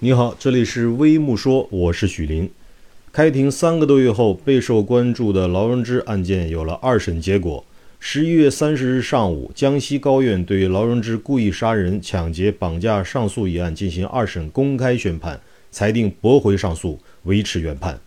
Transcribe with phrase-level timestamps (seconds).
[0.00, 2.48] 你好，这里是微木说，我是许林。
[3.10, 7.64] 开庭三个多月后，备受关注的劳荣枝案件有了二审结果。
[7.98, 15.40] 十一月三十日上午，江西高院对劳荣枝故意杀人、抢劫、绑架上诉一案进行二审公开宣判，
[15.72, 17.98] 裁定驳回上诉，维持原判。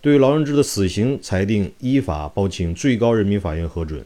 [0.00, 4.04] 对劳荣枝的死刑裁定依法报请最高人民法院核准。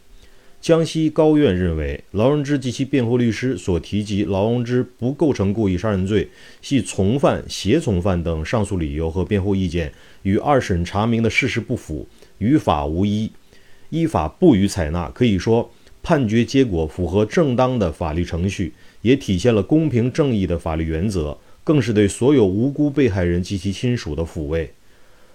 [0.61, 6.29] 江西高院认为，劳荣枝及其辩护律师所提及劳荣枝不构成故意杀人罪，
[6.61, 9.91] 系从犯、胁从犯等上诉理由和辩护意见
[10.23, 12.07] 与二审查明的事实不符，
[12.37, 13.33] 于法无依，
[13.89, 15.09] 依法不予采纳。
[15.09, 15.71] 可以说，
[16.03, 24.71] 判决结果符合正当的法律程序，也体现了公平正义的法律原则，更是对所有无辜被害人及其亲属的抚慰。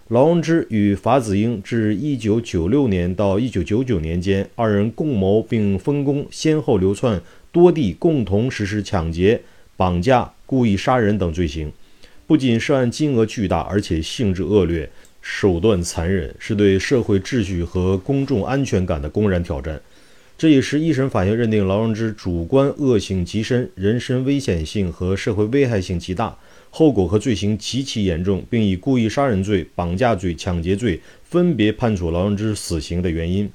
[0.09, 7.20] 劳荣枝与法子英至1996年到1999年间，二人共谋并分工，先后流窜
[7.52, 9.41] 多地，共同实施抢劫、
[9.76, 11.72] 绑架、故意杀人等罪行。
[12.28, 14.88] 不仅涉案金额巨大，而且性质恶劣，
[15.23, 19.81] 手段残忍，是对社会秩序和公众安全感的公然挑战。
[20.38, 26.38] 这也是一审法院认定劳荣枝主观恶性极深，人身危险性和社会危害性极大。
[26.69, 33.50] 后果和罪行极其严重，并以故意杀人罪、绑架罪、抢劫罪分别判处劳荣枝死刑的原因。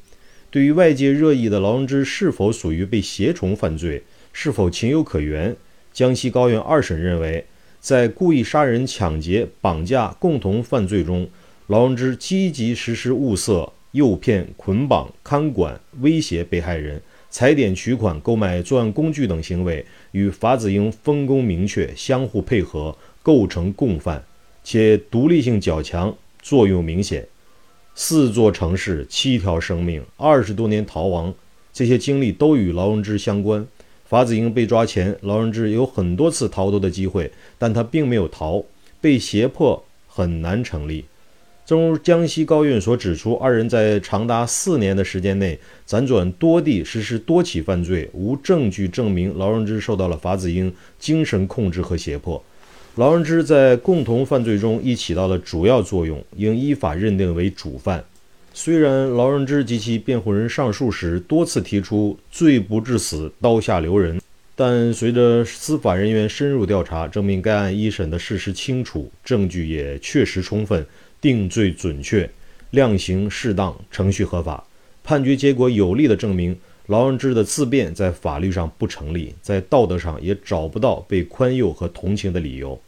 [0.50, 5.54] 对于外界热议的劳荣枝是否属于被胁从犯罪，是否情有可原，
[5.92, 7.44] 江西高院二审认为，
[7.78, 11.28] 在故意杀人、抢劫、绑架共同犯罪中，
[11.66, 17.00] 劳荣枝积极实施物色、诱骗、捆绑、看管、威胁被害人。
[17.32, 24.24] 踩点取款、购买作案工具等行为与法子英分工明确、相互配合，构成共犯，
[24.64, 27.28] 且独立性较强、作用明显。
[27.94, 31.32] 四座城市、七条生命、二十多年逃亡，
[31.72, 33.64] 这些经历都与劳荣枝相关。
[34.04, 38.64] 法子英被抓前，劳荣枝有很多次逃脱的机会，但他并没有逃，
[39.00, 41.04] 被胁迫很难成立。
[41.70, 52.42] 正如江西高院所指出，二人在长达四年的时间内辗转多地实施多起犯罪，无证据证明劳荣枝受到了法子英精神控制和胁迫。
[52.96, 58.04] 劳荣枝在共同犯罪中亦起到了主要作用，应依法认定为主犯。
[58.52, 64.20] 虽然劳荣枝及其辩护人上诉时多次提出“罪不至死，刀下留人”，
[64.54, 70.86] 但随着司法人员深入调查，证明该案一审的事实清楚，证据也确实充分。
[71.20, 72.30] 定罪准确，
[72.70, 74.66] 量刑适当，程序合法，
[75.04, 82.80] 判决结果有力的证明劳荣枝的自辩在法律上不成立，在道德上也找不到被宽宥和同情的理由。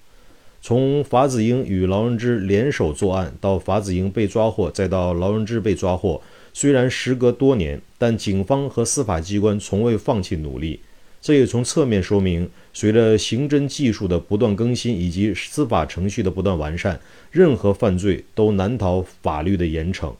[0.62, 6.22] 从法子英与劳荣枝联手作案到法子英被抓获，再到劳荣枝被抓获，
[6.54, 10.80] 虽然时隔多年，但警方和司法机关从未放弃努力。
[11.22, 17.00] 这也从侧面说明，随着刑侦技术的不断更新以及司法程序的不断完善，
[17.30, 20.12] 任何犯罪都难逃法律的严惩。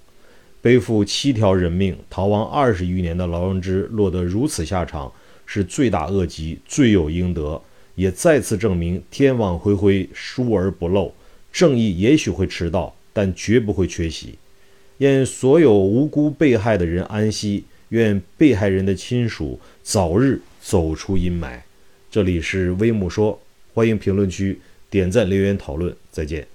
[0.61, 5.13] 背负七条人命、逃亡二十余年的劳荣枝落得如此下场，
[5.45, 7.61] 是罪大恶极、罪有应得，
[7.97, 11.13] 也再次证明天网恢恢，疏而不漏。
[11.53, 14.39] 正义也许会迟到，但绝不会缺席。
[14.99, 20.41] 愿所有无辜被害的人安息，愿被害人的亲属早日。
[20.63, 21.61] 走出阴霾。
[22.11, 23.43] 这里是微木说，
[23.75, 26.47] 欢迎评论区点赞留言讨论，再见。